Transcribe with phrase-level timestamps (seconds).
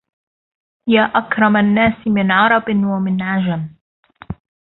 [0.89, 3.67] يا أكرم الناس من عرب ومن عجم